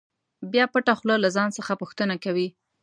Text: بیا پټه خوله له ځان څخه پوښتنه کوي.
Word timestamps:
بیا 0.51 0.65
پټه 0.73 0.93
خوله 0.99 1.15
له 1.23 1.29
ځان 1.35 1.49
څخه 1.57 1.73
پوښتنه 1.81 2.15
کوي. 2.23 2.47